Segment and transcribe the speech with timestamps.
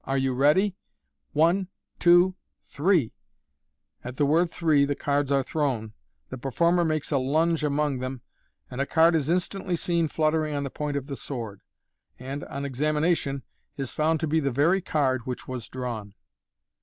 [0.03, 0.75] Are you ready?
[1.31, 1.67] One,
[1.99, 2.33] two,
[2.65, 3.11] thres!
[3.57, 5.93] *' At the word three, the cards are thrown,
[6.29, 8.21] the performer makes a lunge among them,
[8.71, 11.61] and a card is instantly seen fluttering on the point of the sword,
[12.17, 13.43] and, on examination,
[13.77, 16.15] is found to be the very card which was drawn.